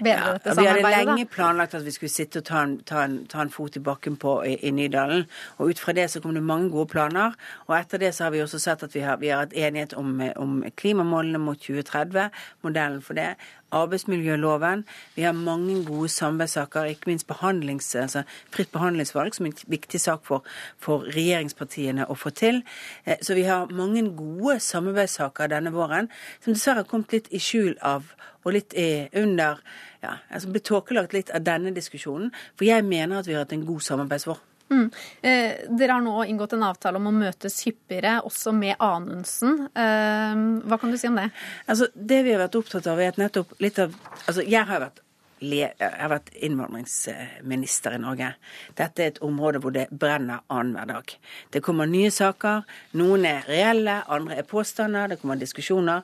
bedre 0.00 0.16
ja, 0.16 0.34
dette 0.38 0.54
samarbeidet. 0.54 0.80
Vi 0.80 0.94
hadde 0.94 1.04
lenge 1.12 1.28
planlagt 1.32 1.76
at 1.78 1.84
vi 1.86 1.94
skulle 1.94 2.12
sitte 2.12 2.42
og 2.42 2.48
ta 2.48 2.64
en, 2.64 2.76
ta 2.88 3.04
en, 3.04 3.20
ta 3.28 3.44
en 3.44 3.52
fot 3.52 3.76
i 3.76 3.84
bakken 3.84 4.16
på 4.20 4.38
i, 4.48 4.56
i 4.68 4.72
Nydalen. 4.74 5.26
Og 5.58 5.72
ut 5.72 5.82
fra 5.82 5.94
det 5.96 6.08
så 6.12 6.22
kom 6.24 6.36
det 6.36 6.44
mange 6.44 6.72
gode 6.72 6.88
planer. 6.92 7.36
Og 7.68 7.76
etter 7.78 8.02
det 8.02 8.14
så 8.16 8.26
har 8.26 8.34
vi 8.34 8.42
også 8.44 8.60
sett 8.62 8.77
at 8.82 8.94
vi 8.94 9.00
har, 9.00 9.16
vi 9.16 9.28
har 9.32 9.44
hatt 9.44 9.54
enighet 9.56 9.94
om, 9.98 10.20
om 10.36 10.64
klimamålene 10.76 11.38
mot 11.42 11.58
2030, 11.60 12.30
modellen 12.62 13.02
for 13.02 13.18
det. 13.18 13.34
Arbeidsmiljøloven. 13.72 14.84
Vi 15.14 15.22
har 15.22 15.32
mange 15.36 15.84
gode 15.84 16.08
samarbeidssaker, 16.08 16.84
ikke 16.84 17.10
minst 17.10 17.26
behandlings, 17.28 17.94
altså 17.94 18.22
fritt 18.54 18.72
behandlingsvalg, 18.72 19.34
som 19.34 19.46
er 19.46 19.52
en 19.52 19.72
viktig 19.74 20.00
sak 20.00 20.24
for, 20.24 20.46
for 20.80 21.04
regjeringspartiene 21.16 22.08
å 22.08 22.16
få 22.16 22.32
til. 22.32 22.62
Eh, 23.04 23.20
så 23.22 23.36
vi 23.36 23.44
har 23.48 23.68
mange 23.72 24.06
gode 24.16 24.60
samarbeidssaker 24.64 25.52
denne 25.52 25.74
våren, 25.74 26.08
som 26.40 26.54
dessverre 26.56 26.84
har 26.84 26.90
kommet 26.90 27.12
litt 27.12 27.32
i 27.32 27.42
skjul 27.42 27.76
av 27.84 28.14
og 28.46 28.54
litt 28.54 28.74
under 29.18 29.58
ja, 30.02 30.14
altså 30.30 30.52
Ble 30.52 30.62
tåkelagt 30.62 31.12
litt 31.12 31.32
av 31.34 31.42
denne 31.44 31.72
diskusjonen. 31.74 32.30
For 32.56 32.68
jeg 32.68 32.86
mener 32.86 33.18
at 33.18 33.26
vi 33.28 33.34
har 33.34 33.42
hatt 33.44 33.52
en 33.56 33.66
god 33.66 33.82
samarbeidsvår. 33.84 34.38
Mm. 34.70 34.90
Eh, 35.22 35.64
dere 35.78 35.96
har 35.96 36.04
nå 36.04 36.24
inngått 36.28 36.52
en 36.56 36.66
avtale 36.68 37.00
om 37.00 37.08
å 37.08 37.14
møtes 37.14 37.56
hyppigere, 37.66 38.18
også 38.28 38.52
med 38.56 38.76
Anundsen. 38.84 39.66
Eh, 39.72 40.44
hva 40.68 40.80
kan 40.80 40.92
du 40.92 40.98
si 41.00 41.08
om 41.08 41.18
det? 41.18 41.30
Altså, 41.66 41.88
det 41.94 42.22
vi 42.26 42.34
har 42.34 42.42
vært 42.44 42.58
opptatt 42.60 42.88
av, 42.90 43.00
er 43.00 43.14
at 43.14 43.20
nettopp 43.20 43.56
litt 43.64 43.80
av 43.82 43.94
Altså, 44.28 44.42
jeg 44.44 44.66
har 44.68 44.82
vært 44.84 45.04
jeg 45.38 45.70
har 45.78 46.10
vært 46.10 46.32
innvandringsminister 46.34 47.94
i 47.94 48.00
Norge. 48.02 48.32
Dette 48.78 49.04
er 49.04 49.12
et 49.12 49.20
område 49.22 49.60
hvor 49.62 49.74
det 49.74 49.86
brenner 49.90 50.42
annenhver 50.50 50.90
dag. 50.90 51.14
Det 51.54 51.62
kommer 51.62 51.86
nye 51.86 52.10
saker. 52.10 52.64
Noen 52.98 53.26
er 53.28 53.46
reelle, 53.46 54.00
andre 54.10 54.40
er 54.40 54.48
påstander, 54.48 55.12
det 55.12 55.20
kommer 55.22 55.38
diskusjoner. 55.38 56.02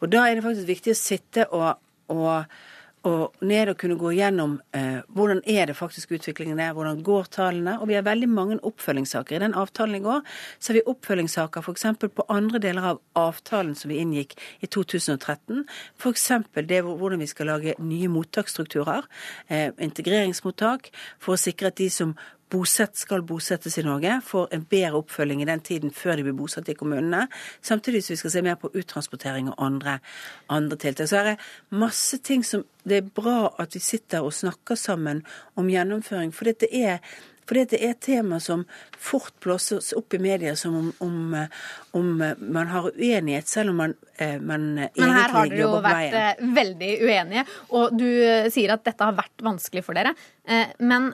Og 0.00 0.12
da 0.12 0.26
er 0.26 0.36
det 0.36 0.44
faktisk 0.44 0.68
viktig 0.68 0.92
å 0.92 1.00
sitte 1.00 1.48
og, 1.56 1.80
og 2.12 2.44
og 3.06 3.44
ned 3.46 3.70
og 3.70 3.78
kunne 3.80 3.96
gå 4.00 4.12
gjennom 4.16 4.56
eh, 4.76 4.98
hvordan 5.14 5.42
er 5.46 5.68
det 5.70 5.76
faktisk 5.78 6.14
utviklingen 6.16 6.58
er, 6.62 6.74
hvordan 6.74 7.02
går 7.06 7.28
tallene. 7.36 7.76
Og 7.80 7.90
vi 7.90 7.96
har 7.98 8.06
veldig 8.06 8.28
mange 8.30 8.58
oppfølgingssaker. 8.66 9.36
I 9.36 9.44
den 9.44 9.56
avtalen 9.58 9.98
i 9.98 10.02
går 10.04 10.22
så 10.58 10.72
har 10.72 10.78
vi 10.80 10.84
oppfølgingssaker 10.90 11.62
f.eks. 11.62 11.86
på 12.02 12.26
andre 12.32 12.60
deler 12.62 12.90
av 12.92 13.02
avtalen 13.18 13.76
som 13.78 13.92
vi 13.92 14.00
inngikk 14.02 14.34
i 14.64 14.70
2013. 14.70 15.64
F.eks. 16.00 16.26
det 16.66 16.82
hvordan 16.86 17.22
vi 17.22 17.30
skal 17.30 17.52
lage 17.52 17.76
nye 17.78 18.10
mottaksstrukturer, 18.10 19.06
eh, 19.48 19.68
integreringsmottak, 19.78 20.90
for 21.22 21.36
å 21.36 21.40
sikre 21.40 21.70
at 21.70 21.78
de 21.78 21.90
som 21.92 22.16
bosett, 22.52 22.96
skal 22.96 23.24
bosettes 23.26 23.78
i 23.78 23.84
Norge, 23.86 24.20
får 24.24 24.48
en 24.54 24.64
bedre 24.70 25.00
oppfølging 25.00 25.42
i 25.42 25.48
den 25.48 25.62
tiden 25.66 25.92
før 25.94 26.16
de 26.16 26.26
blir 26.28 26.36
bosatt 26.38 26.68
i 26.70 26.76
kommunene. 26.78 27.26
Samtidig 27.64 28.04
som 28.04 28.14
vi 28.14 28.20
skal 28.22 28.34
se 28.36 28.42
mer 28.46 28.58
på 28.60 28.70
uttransportering 28.70 29.50
og 29.52 29.62
andre, 29.66 29.98
andre 30.52 30.78
tiltak. 30.78 31.10
Så 31.10 31.20
er 31.20 31.32
det 31.32 31.38
masse 31.70 32.22
ting 32.22 32.44
som 32.46 32.64
Det 32.86 33.00
er 33.00 33.08
bra 33.10 33.48
at 33.58 33.74
vi 33.74 33.80
sitter 33.82 34.22
og 34.22 34.30
snakker 34.30 34.78
sammen 34.78 35.24
om 35.58 35.66
gjennomføring. 35.66 36.30
For 36.30 36.46
dette 36.46 36.68
er 36.70 37.00
fordi 37.46 37.64
det 37.64 37.80
er 37.82 37.92
tema 38.02 38.38
som 38.42 38.64
fort 38.98 39.34
blåses 39.42 39.92
opp 39.98 40.14
i 40.14 40.20
media 40.22 40.56
som 40.58 40.76
om, 40.76 40.92
om, 41.02 41.36
om 41.98 42.08
man 42.38 42.70
har 42.70 42.88
uenighet, 42.90 43.48
selv 43.48 43.70
om 43.70 43.82
man, 43.82 43.94
egentlig 44.18 44.48
jobber 44.54 44.86
veien. 44.86 45.02
Men 45.02 45.14
her 45.18 45.34
har 45.34 45.50
dere 45.50 45.60
jo 45.60 45.70
vært 45.84 46.16
eh, 46.22 46.48
veldig 46.58 46.90
uenige, 47.06 47.46
og 47.70 47.94
du 47.98 48.08
sier 48.54 48.74
at 48.74 48.86
dette 48.86 49.10
har 49.10 49.14
vært 49.18 49.46
vanskelig 49.46 49.84
for 49.86 49.98
dere. 49.98 50.14
Eh, 50.46 50.74
men 50.82 51.12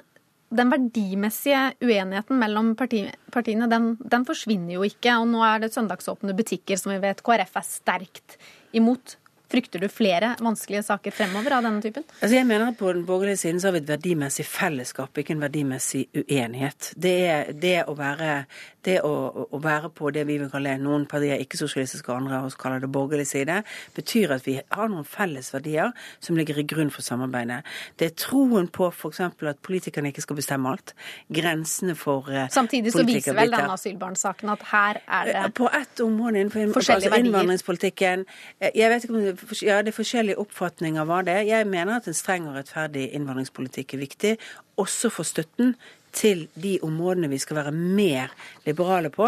den 0.53 0.73
verdimessige 0.73 1.63
uenigheten 1.83 2.39
mellom 2.41 2.75
parti, 2.79 3.07
partiene, 3.33 3.69
den, 3.71 3.95
den, 4.01 4.27
forsvinner 4.29 4.77
jo 4.77 4.87
ikke. 4.87 5.17
Og 5.21 5.29
nå 5.33 5.43
er 5.47 5.65
det 5.65 5.73
søndagsåpne 5.75 6.37
butikker 6.37 6.81
som 6.81 6.93
vi 6.95 7.01
vet 7.03 7.25
KrF 7.25 7.59
er 7.61 7.69
sterkt 7.69 8.39
imot. 8.77 9.17
Frykter 9.53 9.83
du 9.83 9.89
flere 9.93 10.33
vanskelige 10.41 10.81
saker 10.87 11.13
fremover 11.13 11.59
av 11.59 11.67
denne 11.67 11.83
typen? 11.85 12.07
Altså 12.21 12.39
jeg 12.39 12.47
mener 12.49 12.71
at 12.73 12.79
På 12.79 12.93
den 12.95 13.05
borgerlige 13.05 13.43
siden 13.43 13.61
så 13.61 13.69
har 13.69 13.77
vi 13.77 13.83
et 13.83 13.91
verdimessig 13.91 14.47
fellesskap, 14.49 15.19
ikke 15.19 15.35
en 15.37 15.43
verdimessig 15.45 16.07
uenighet. 16.17 16.93
Det 16.97 17.17
er 17.29 17.51
det 17.53 17.75
å 17.85 17.93
være, 17.99 18.47
det 18.87 18.99
å, 19.05 19.13
å 19.53 19.61
være 19.61 19.91
på 19.93 20.11
det 20.15 20.25
vi 20.29 20.39
vil 20.41 20.49
kalle 20.53 20.79
noen 20.81 21.05
partier 21.11 21.43
ikke-sosialistiske 21.45 22.09
og 22.09 22.23
andre 22.23 22.41
oss 22.47 22.57
kaller 22.57 22.81
det 22.81 22.89
borgerlig 22.93 23.27
side, 23.29 23.59
betyr 23.97 24.33
at 24.39 24.47
vi 24.49 24.57
har 24.63 24.89
noen 24.89 25.05
felles 25.05 25.53
verdier 25.53 25.93
som 26.25 26.39
ligger 26.39 26.63
i 26.63 26.67
grunn 26.73 26.93
for 26.95 27.05
samarbeidet. 27.05 27.61
Det 28.01 28.09
er 28.09 28.17
troen 28.17 28.71
på 28.73 28.89
f.eks. 28.89 29.21
at 29.21 29.63
politikerne 29.63 30.15
ikke 30.15 30.25
skal 30.25 30.41
bestemme 30.41 30.73
alt. 30.73 30.95
Grensene 31.33 31.97
for 31.99 32.33
uh, 32.33 32.47
Samtidig 32.53 32.95
så 32.97 33.05
viser 33.05 33.37
vel 33.37 33.53
denne 33.53 33.77
asylbarnsaken 33.77 34.55
at 34.57 34.67
her 34.73 35.03
er 35.05 35.31
det 35.33 35.55
På 35.59 35.69
ett 35.69 36.01
område 36.01 36.41
innenfor 36.41 36.81
altså 36.81 37.13
innvandringspolitikken 37.19 38.25
eh, 38.61 38.71
Jeg 38.79 38.91
vet 38.91 39.07
ikke 39.07 39.19
om 39.19 39.42
ja, 39.63 39.81
det 39.83 39.93
er 39.93 39.97
forskjellige 39.97 40.39
oppfatninger 40.43 41.03
av 41.03 41.11
hva 41.11 41.23
det 41.27 41.35
er. 41.35 41.49
Jeg 41.49 41.69
mener 41.71 41.99
at 41.99 42.09
en 42.11 42.17
streng 42.17 42.47
og 42.51 42.57
rettferdig 42.59 43.09
innvandringspolitikk 43.17 43.97
er 43.97 44.03
viktig, 44.03 44.33
også 44.81 45.11
for 45.13 45.29
støtten 45.29 45.75
til 46.13 46.47
de 46.55 46.77
områdene 46.85 47.31
vi 47.33 47.41
skal 47.41 47.59
være 47.63 47.73
mer 47.73 48.33
liberale 48.67 49.11
på. 49.13 49.27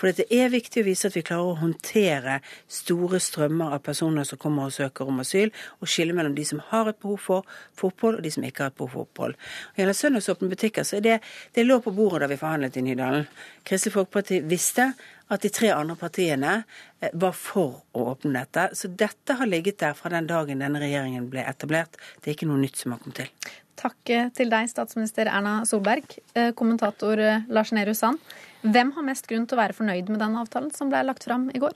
For 0.00 0.14
det 0.16 0.28
er 0.32 0.52
viktig 0.52 0.82
å 0.82 0.86
vise 0.86 1.10
at 1.10 1.16
vi 1.18 1.24
klarer 1.26 1.50
å 1.50 1.58
håndtere 1.60 2.38
store 2.70 3.20
strømmer 3.20 3.74
av 3.76 3.82
personer 3.84 4.24
som 4.28 4.40
kommer 4.40 4.70
og 4.70 4.76
søker 4.76 5.10
om 5.10 5.20
asyl, 5.24 5.52
og 5.80 5.90
skille 5.90 6.16
mellom 6.16 6.34
de 6.38 6.46
som 6.46 6.62
har 6.70 6.88
et 6.88 7.00
behov 7.02 7.20
for, 7.20 7.54
for 7.76 7.92
opphold, 7.92 8.20
og 8.20 8.24
de 8.24 8.32
som 8.32 8.46
ikke 8.46 8.64
har 8.64 8.72
et 8.72 8.78
behov 8.78 8.94
for 8.94 9.08
opphold. 9.08 9.36
Når 9.36 9.76
det 9.76 9.84
gjelder 9.84 10.00
søndagsåpne 10.00 10.50
butikker, 10.54 10.86
så 10.86 10.98
er 11.00 11.06
det, 11.06 11.16
det 11.56 11.66
lå 11.66 11.80
på 11.84 11.94
bordet 11.96 12.24
da 12.24 12.30
vi 12.30 12.40
forhandlet 12.40 12.78
i 12.80 12.84
Nydalen. 12.86 13.26
Kristelig 13.66 13.98
Folkeparti 13.98 14.40
visste 14.48 14.92
at 15.30 15.44
de 15.44 15.50
tre 15.54 15.70
andre 15.74 15.96
partiene 15.98 16.54
eh, 17.00 17.10
var 17.12 17.34
for 17.36 17.82
å 17.94 18.06
åpne 18.12 18.40
dette. 18.40 18.70
Så 18.78 18.90
dette 18.90 19.36
har 19.38 19.50
ligget 19.50 19.80
der 19.82 19.98
fra 19.98 20.10
den 20.12 20.28
dagen 20.30 20.62
denne 20.62 20.82
regjeringen 20.82 21.28
ble 21.30 21.44
etablert. 21.46 21.98
Det 22.18 22.32
er 22.32 22.38
ikke 22.38 22.50
noe 22.50 22.62
nytt 22.62 22.80
som 22.80 22.94
har 22.94 23.02
kommet 23.02 23.22
til. 23.22 23.52
Takk 23.80 24.12
til 24.36 24.50
deg, 24.52 24.68
statsminister 24.68 25.30
Erna 25.32 25.62
Solberg. 25.68 26.18
Eh, 26.36 26.50
kommentator 26.56 27.20
eh, 27.20 27.46
Lars 27.48 27.72
Nehru 27.72 27.94
Sand. 27.96 28.20
Hvem 28.60 28.90
har 28.92 29.06
mest 29.06 29.28
grunn 29.30 29.46
til 29.48 29.56
å 29.56 29.62
være 29.62 29.76
fornøyd 29.78 30.10
med 30.12 30.20
den 30.20 30.36
avtalen 30.36 30.68
som 30.76 30.90
ble 30.92 31.00
lagt 31.06 31.24
fram 31.24 31.48
i 31.54 31.62
går? 31.62 31.72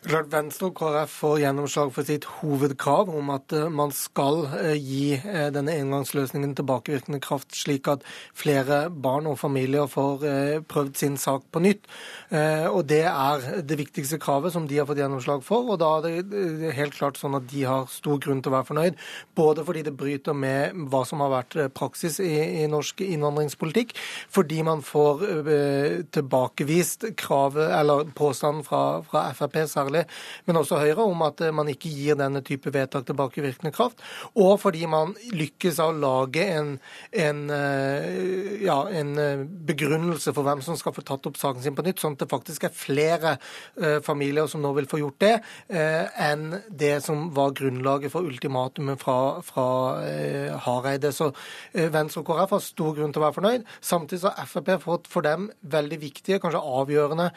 Klart 0.00 0.30
Venstre 0.32 0.70
og 0.70 0.78
KrF 0.78 1.12
får 1.12 1.34
gjennomslag 1.42 1.90
for 1.92 2.08
sitt 2.08 2.24
hovedkrav 2.38 3.10
om 3.12 3.28
at 3.34 3.52
eh, 3.52 3.66
man 3.68 3.90
skal 3.92 4.46
eh, 4.56 4.78
gi 4.80 5.18
eh, 5.18 5.50
denne 5.52 5.74
engangsløsningen 5.76 6.54
tilbakevirkende 6.56 7.18
kraft, 7.20 7.52
slik 7.52 7.90
at 7.92 8.06
flere 8.32 8.86
barn 8.88 9.28
og 9.28 9.36
familier 9.42 9.90
får 9.92 10.24
prøvd 10.70 10.96
sin 10.96 11.18
sak 11.20 11.44
på 11.52 11.60
nytt. 11.60 11.84
Og 12.30 12.86
Det 12.88 13.02
er 13.08 13.62
det 13.66 13.76
viktigste 13.78 14.18
kravet 14.20 14.52
som 14.54 14.66
de 14.68 14.78
har 14.78 14.86
fått 14.88 15.00
gjennomslag 15.00 15.42
for. 15.44 15.68
og 15.72 15.78
Da 15.82 15.90
er 15.98 16.22
det 16.22 16.72
helt 16.76 16.96
klart 16.96 17.18
sånn 17.20 17.36
at 17.36 17.48
de 17.50 17.64
har 17.68 17.88
stor 17.92 18.20
grunn 18.22 18.40
til 18.42 18.52
å 18.52 18.56
være 18.56 18.68
fornøyd. 18.70 18.98
Både 19.36 19.64
fordi 19.66 19.82
det 19.86 19.96
bryter 19.98 20.36
med 20.36 20.76
hva 20.92 21.02
som 21.08 21.20
har 21.24 21.32
vært 21.32 21.74
praksis 21.76 22.20
i, 22.24 22.62
i 22.62 22.68
norsk 22.70 23.02
innvandringspolitikk, 23.04 23.94
fordi 24.32 24.62
man 24.66 24.84
får 24.86 25.26
tilbakevist 26.14 27.10
kravet, 27.20 27.68
eller 27.80 28.08
påstanden 28.16 28.64
fra, 28.66 29.02
fra 29.06 29.28
Frp, 29.36 29.60
særlig 29.70 29.89
særlig, 29.90 30.06
men 30.46 30.56
også 30.56 30.78
Høyre, 30.80 31.04
om 31.04 31.22
at 31.22 31.40
eh, 31.40 31.52
man 31.52 31.68
ikke 31.68 31.90
gir 31.90 32.18
denne 32.18 32.42
type 32.42 32.70
vedtak 32.72 33.06
tilbakevirkende 33.06 33.72
kraft. 33.72 34.00
Og 34.36 34.58
fordi 34.60 34.86
man 34.86 35.14
lykkes 35.32 35.80
av 35.80 35.92
å 35.92 35.98
lage 35.98 36.44
en, 36.44 36.78
en, 37.12 37.50
eh, 37.50 38.64
ja, 38.64 38.78
en, 38.88 39.18
eh, 39.18 39.44
begrunnelse 39.70 40.34
for 40.34 40.46
hvem 40.46 40.62
som 40.62 40.76
skal 40.76 40.94
få 40.94 41.02
tatt 41.02 41.26
opp 41.26 41.38
saken 41.38 41.62
sin 41.62 41.76
på 41.76 41.84
nytt, 41.84 42.00
sånn 42.00 42.16
at 42.16 42.24
det 42.24 42.30
faktisk 42.30 42.64
er 42.64 42.74
flere 42.74 43.36
familier 44.04 44.46
som 44.50 44.60
nå 44.62 44.70
vil 44.76 44.86
få 44.88 44.98
gjort 45.00 45.18
det, 45.22 45.32
enn 45.70 46.60
det 46.68 47.02
som 47.04 47.28
var 47.34 47.52
grunnlaget 47.56 48.12
for 48.12 48.26
ultimatumet 48.26 49.00
fra, 49.00 49.40
fra 49.44 49.66
Hareide. 50.64 51.12
Så 51.14 51.30
Venstre 51.72 52.22
og 52.22 52.28
KrF 52.28 52.54
har 52.56 52.62
stor 52.64 52.96
grunn 52.96 53.14
til 53.14 53.22
å 53.22 53.24
være 53.26 53.36
fornøyd. 53.38 53.66
Samtidig 53.84 54.32
har 54.36 54.50
Frp 54.50 54.72
fått 54.82 55.08
for 55.10 55.26
dem 55.26 55.48
veldig 55.72 56.00
viktige, 56.02 56.40
kanskje 56.42 56.62
avgjørende 56.80 57.30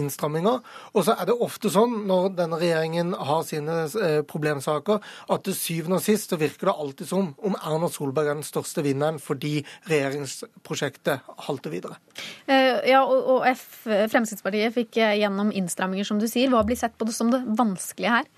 innstramminger. 0.00 0.60
Og 0.94 1.06
så 1.06 1.16
er 1.16 1.30
det 1.30 1.38
ofte 1.40 1.72
sånn 1.72 1.79
sånn 1.80 1.96
når 2.08 2.30
denne 2.38 2.58
regjeringen 2.60 3.14
har 3.16 3.44
sine 3.48 3.82
eh, 3.88 4.20
problemsaker, 4.28 5.00
at 5.30 5.44
til 5.46 5.56
syvende 5.56 6.00
og 6.00 6.04
sist 6.04 6.32
så 6.32 6.38
virker 6.40 6.70
det 6.70 6.76
alltid 6.84 7.10
som 7.10 7.32
om 7.46 7.56
Erna 7.60 7.90
Solberg 7.92 8.30
er 8.30 8.38
den 8.38 8.46
største 8.46 8.84
vinneren 8.86 9.20
fordi 9.22 9.60
regjeringsprosjektet 9.90 11.30
halter 11.48 11.74
videre. 11.74 12.00
Eh, 12.46 12.80
ja, 12.90 13.02
og, 13.04 13.46
Fremskrittspartiet 13.80 14.74
fikk 14.76 15.00
gjennom 15.00 15.52
innstramminger, 15.56 16.06
som 16.06 16.20
du 16.20 16.28
sier. 16.30 16.50
Hva 16.52 16.62
blir 16.66 16.78
sett 16.78 16.96
på 16.98 17.08
det 17.08 17.16
som 17.16 17.32
det 17.32 17.42
vanskelige 17.58 18.20
her? 18.20 18.30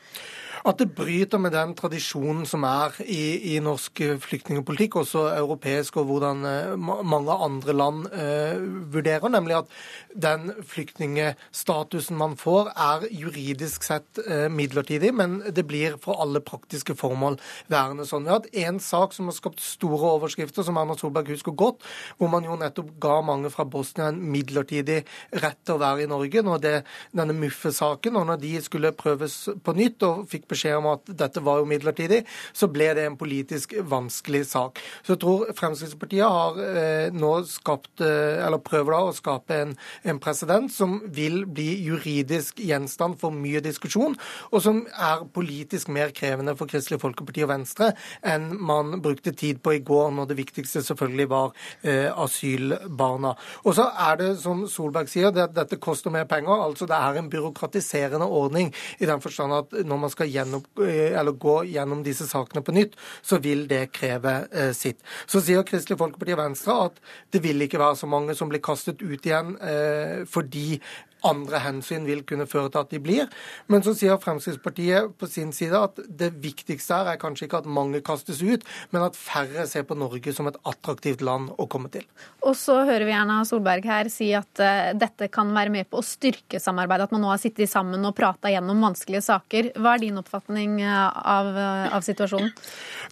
At 0.69 0.78
det 0.78 0.92
bryter 0.95 1.40
med 1.42 1.54
den 1.54 1.75
tradisjonen 1.78 2.45
som 2.47 2.62
er 2.66 2.95
i, 3.02 3.54
i 3.54 3.59
norsk 3.62 4.02
flyktningpolitikk, 4.23 5.00
også 5.00 5.25
europeisk, 5.35 5.99
og 5.99 6.09
hvordan 6.11 6.45
eh, 6.47 6.75
mange 6.78 7.35
andre 7.35 7.75
land 7.75 8.04
uh, 8.12 8.62
vurderer, 8.92 9.28
nemlig 9.33 9.57
at 9.59 9.73
den 10.14 10.52
flyktningstatusen 10.69 12.19
man 12.19 12.37
får, 12.38 12.71
er 12.76 13.07
juridisk 13.11 13.87
sett 13.87 14.21
uh, 14.23 14.47
midlertidig, 14.52 15.11
men 15.19 15.40
det 15.50 15.66
blir 15.66 15.99
for 16.02 16.23
alle 16.23 16.42
praktiske 16.45 16.95
formål 16.99 17.38
værende 17.73 18.07
sånn. 18.09 18.26
Vi 18.26 18.33
har 18.33 18.40
hatt 18.40 18.62
én 18.64 18.78
sak 18.83 19.16
som 19.16 19.31
har 19.31 19.37
skapt 19.37 19.62
store 19.64 20.14
overskrifter, 20.19 20.66
som 20.66 20.78
Erna 20.78 20.97
Solberg 20.99 21.33
husker 21.35 21.57
godt, 21.59 21.83
hvor 22.21 22.31
man 22.33 22.47
jo 22.47 22.59
nettopp 22.61 22.95
ga 23.02 23.19
mange 23.26 23.50
fra 23.52 23.66
Bosnia 23.66 24.12
en 24.12 24.23
midlertidig 24.33 25.02
rett 25.42 25.61
til 25.66 25.76
å 25.76 25.83
være 25.83 26.07
i 26.07 26.11
Norge, 26.11 26.45
når 26.47 26.62
det, 26.62 26.75
denne 27.16 27.37
Muffe-saken, 27.37 28.21
og 28.21 28.31
når 28.31 28.42
de 28.45 28.54
skulle 28.62 28.95
prøves 28.97 29.40
på 29.64 29.75
nytt 29.76 30.07
og 30.07 30.26
fikk 30.31 30.51
beskjed 30.52 30.78
om 30.78 30.90
at 30.92 31.12
dette 31.23 31.42
var 31.44 31.61
jo 31.61 31.68
midlertidig, 31.68 32.23
så 32.52 32.68
ble 32.73 32.92
det 32.97 33.06
en 33.09 33.18
politisk 33.21 33.75
vanskelig 33.88 34.44
sak. 34.52 34.80
Så 35.02 35.16
jeg 35.16 35.23
tror 35.25 35.49
Fremskrittspartiet 35.59 36.28
har 36.28 36.61
eh, 36.62 37.09
nå 37.14 37.32
skapt, 37.49 37.94
eh, 38.04 38.42
eller 38.44 38.62
prøver 38.62 38.97
da 38.97 39.02
å 39.09 39.16
skape 39.16 39.61
en, 39.64 39.75
en 40.09 40.21
president 40.23 40.73
som 40.73 40.99
vil 41.12 41.42
bli 41.49 41.71
juridisk 41.82 42.61
gjenstand 42.62 43.18
for 43.21 43.35
mye 43.35 43.62
diskusjon, 43.64 44.16
og 44.52 44.64
som 44.64 44.82
er 44.92 45.26
politisk 45.35 45.90
mer 45.92 46.12
krevende 46.16 46.54
for 46.59 46.71
Kristelig 46.71 47.00
Folkeparti 47.02 47.44
og 47.47 47.52
Venstre 47.52 47.92
enn 48.26 48.52
man 48.62 49.00
brukte 49.02 49.35
tid 49.37 49.62
på 49.62 49.76
i 49.76 49.82
går, 49.85 50.11
når 50.16 50.30
det 50.30 50.38
viktigste 50.38 50.82
selvfølgelig 50.85 51.28
var 51.32 51.52
eh, 51.82 52.09
asylbarna. 52.11 53.35
Og 53.64 53.76
så 53.78 53.88
er 54.09 54.18
det, 54.21 54.30
som 54.42 54.64
Solberg 54.71 55.11
sier, 55.11 55.32
det, 55.35 55.50
dette 55.56 55.80
koster 55.82 56.12
mer 56.14 56.28
penger. 56.30 56.64
altså 56.66 56.87
Det 56.90 56.99
er 56.99 57.18
en 57.18 57.30
byråkratiserende 57.32 58.26
ordning 58.26 58.73
i 58.99 59.09
den 59.09 59.23
forstand 59.23 59.56
at 59.56 59.76
når 59.87 60.02
man 60.04 60.12
skal 60.12 60.30
gjennom, 60.42 60.64
eh, 60.84 61.32
gå 61.32 61.56
gjennom 61.72 62.02
disse 62.04 62.26
sakene 62.28 62.62
på 62.62 62.75
nytt, 62.75 62.99
så 63.22 63.38
vil 63.42 63.66
det 63.70 63.92
kreve 63.92 64.34
eh, 64.52 64.72
sitt. 64.76 65.00
Så 65.26 65.40
sier 65.40 65.64
Kristelig 65.66 65.99
Folkeparti 66.00 66.37
og 66.37 66.42
Venstre 66.42 66.78
at 66.88 67.00
det 67.32 67.42
vil 67.44 67.64
ikke 67.64 67.80
være 67.82 67.96
så 68.02 68.11
mange 68.11 68.37
som 68.38 68.50
blir 68.52 68.62
kastet 68.62 69.02
ut 69.02 69.26
igjen 69.26 69.56
eh, 69.61 70.22
fordi 70.28 70.80
andre 71.29 71.61
hensyn 71.62 72.07
vil 72.09 72.25
kunne 72.26 72.49
føre 72.50 72.71
til 72.73 72.83
at 72.83 72.93
de 72.93 73.00
blir. 73.02 73.29
Men 73.71 73.85
så 73.85 73.95
sier 73.97 74.21
Fremskrittspartiet 74.23 75.14
på 75.19 75.29
sin 75.31 75.52
side 75.55 75.79
at 75.79 76.00
det 76.09 76.33
viktigste 76.43 76.99
her 76.99 77.12
er 77.12 77.21
kanskje 77.21 77.49
ikke 77.49 77.62
at 77.62 77.71
mange 77.71 78.02
kastes 78.05 78.43
ut, 78.43 78.64
men 78.93 79.07
at 79.07 79.19
færre 79.19 79.67
ser 79.71 79.87
på 79.88 79.97
Norge 79.99 80.35
som 80.35 80.49
et 80.50 80.59
attraktivt 80.69 81.23
land 81.25 81.52
å 81.61 81.69
komme 81.71 81.91
til. 81.93 82.07
Og 82.43 82.57
så 82.59 82.81
hører 82.88 83.07
vi 83.09 83.14
Erna 83.17 83.43
Solberg 83.49 83.87
her 83.88 84.11
si 84.12 84.33
at 84.37 84.62
uh, 84.62 84.93
dette 84.99 85.29
kan 85.33 85.52
være 85.55 85.73
med 85.75 85.91
på 85.91 86.00
å 86.00 86.07
styrke 86.07 86.61
samarbeidet, 86.62 87.09
at 87.09 87.14
man 87.14 87.25
nå 87.25 87.33
har 87.33 87.43
sittet 87.43 87.71
sammen 87.71 88.05
og 88.09 88.17
prata 88.19 88.50
gjennom 88.52 88.83
vanskelige 88.83 89.25
saker. 89.29 89.73
Hva 89.79 89.97
er 89.97 90.05
din 90.05 90.21
oppfatning 90.21 90.79
uh, 90.83 91.09
av, 91.23 91.52
uh, 91.55 91.97
av 91.99 92.07
situasjonen? 92.07 92.52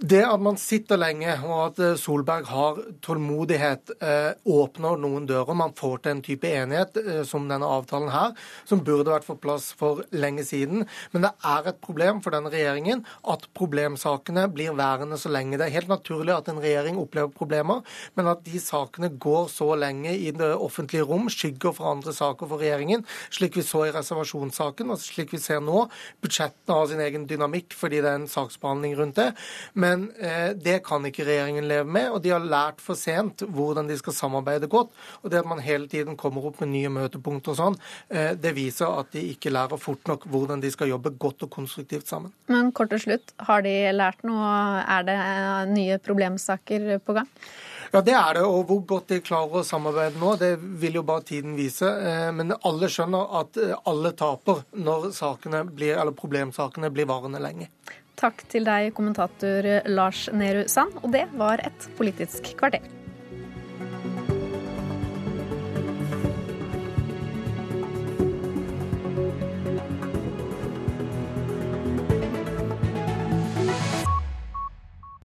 Det 0.01 0.23
at 0.27 0.43
man 0.43 0.59
sitter 0.61 1.01
lenge, 1.01 1.37
og 1.47 1.61
at 1.69 2.01
Solberg 2.01 2.49
har 2.51 2.79
tålmodighet, 3.05 3.93
åpner 4.49 4.99
noen 5.01 5.27
dører. 5.29 5.57
Man 5.57 5.75
får 5.77 6.03
til 6.03 6.13
en 6.15 6.23
type 6.25 6.49
enighet 6.49 6.97
som 7.29 7.47
denne 7.51 7.69
avtalen 7.69 8.00
avtalen 8.01 8.13
her, 8.15 8.35
som 8.65 8.83
burde 8.85 9.13
vært 9.13 9.27
på 9.29 9.37
plass 9.41 9.71
for 9.77 10.05
lenge 10.13 10.45
siden. 10.45 10.87
Men 11.13 11.27
det 11.27 11.33
er 11.45 11.69
et 11.69 11.81
problem 11.81 12.21
for 12.23 12.35
denne 12.35 12.51
regjeringen 12.51 13.05
at 13.29 13.47
problemsakene 13.55 14.49
blir 14.53 14.75
værende 14.77 15.19
så 15.19 15.31
lenge. 15.31 15.59
Det 15.59 15.67
er 15.67 15.77
helt 15.81 15.91
naturlig 15.91 16.35
at 16.35 16.49
en 16.49 16.61
regjering 16.61 16.99
opplever 17.01 17.33
problemer, 17.35 17.83
men 18.17 18.31
at 18.31 18.45
de 18.45 18.61
sakene 18.61 19.11
går 19.21 19.49
så 19.53 19.75
lenge 19.77 20.15
i 20.17 20.31
det 20.31 20.53
offentlige 20.57 21.05
rom, 21.05 21.29
skygger 21.31 21.75
for 21.77 21.91
andre 21.91 22.13
saker 22.15 22.49
for 22.49 22.61
regjeringen, 22.61 23.05
slik 23.31 23.59
vi 23.59 23.67
så 23.67 23.87
i 23.87 23.95
reservasjonssaken, 23.95 24.91
og 24.91 25.01
slik 25.03 25.35
vi 25.35 25.43
ser 25.43 25.61
nå. 25.65 25.87
Budsjettene 26.23 26.77
har 26.77 26.91
sin 26.91 27.05
egen 27.05 27.27
dynamikk 27.31 27.75
fordi 27.77 28.01
det 28.03 28.11
er 28.11 28.21
en 28.21 28.31
saksbehandling 28.31 28.97
rundt 28.99 29.19
det. 29.19 29.31
Men 29.75 30.09
eh, 30.19 30.53
det 30.57 30.81
kan 30.87 31.05
ikke 31.07 31.27
regjeringen 31.29 31.69
leve 31.69 31.89
med, 31.89 32.11
og 32.11 32.23
de 32.25 32.33
har 32.35 32.45
lært 32.45 32.81
for 32.83 32.99
sent 32.99 33.45
hvordan 33.51 33.89
de 33.89 33.97
skal 33.99 34.17
samarbeide 34.17 34.71
godt. 34.71 34.93
Og 35.23 35.31
det 35.33 35.41
at 35.43 35.49
man 35.49 35.63
hele 35.65 35.89
tiden 35.91 36.19
kommer 36.21 36.49
opp 36.49 36.61
med 36.63 36.73
nye 36.75 36.91
møtepunkter 36.93 37.55
og 37.55 37.59
sånn, 37.59 37.79
det 38.11 38.53
viser 38.57 38.91
at 39.01 39.11
de 39.15 39.23
ikke 39.33 39.53
lærer 39.53 39.81
fort 39.81 40.07
nok 40.11 40.27
hvordan 40.31 40.63
de 40.63 40.71
skal 40.73 40.91
jobbe 40.91 41.15
godt 41.21 41.47
og 41.47 41.51
konstruktivt 41.55 42.09
sammen. 42.11 42.33
Men 42.51 42.73
kort 42.77 42.93
til 42.95 43.03
slutt, 43.05 43.35
har 43.47 43.65
de 43.67 43.75
lært 43.95 44.25
noe? 44.27 44.53
Er 44.85 45.07
det 45.07 45.19
nye 45.73 45.99
problemsaker 46.03 46.99
på 47.05 47.17
gang? 47.21 47.29
Ja, 47.91 48.03
det 48.07 48.15
er 48.15 48.37
det. 48.39 48.45
Og 48.47 48.63
hvor 48.69 48.83
godt 48.87 49.09
de 49.11 49.21
klarer 49.25 49.61
å 49.61 49.67
samarbeide 49.67 50.21
nå, 50.21 50.37
det 50.39 50.53
vil 50.83 51.01
jo 51.01 51.07
bare 51.07 51.27
tiden 51.27 51.57
vise. 51.59 51.89
Men 52.37 52.55
alle 52.61 52.91
skjønner 52.93 53.35
at 53.41 53.59
alle 53.91 54.15
taper 54.19 54.63
når 54.79 55.11
blir, 55.75 55.97
eller 55.97 56.15
problemsakene 56.15 56.93
blir 56.95 57.11
varende 57.11 57.43
lenge. 57.43 57.71
Takk 58.21 58.45
til 58.53 58.67
deg, 58.69 58.93
kommentator 58.95 59.67
Lars 59.89 60.29
Nehru 60.33 60.67
Sand. 60.69 61.01
Og 61.03 61.11
det 61.17 61.27
var 61.41 61.63
et 61.65 61.91
Politisk 61.99 62.53
kvarter. 62.61 63.00